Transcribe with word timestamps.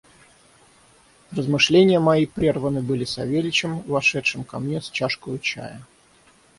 Размышления 1.31 1.99
мои 1.99 2.25
прерваны 2.25 2.81
были 2.81 3.03
Савельичем, 3.05 3.81
вошедшим 3.81 4.43
ко 4.43 4.57
мне 4.57 4.81
с 4.81 4.89
чашкою 4.89 5.37
чая. 5.37 5.85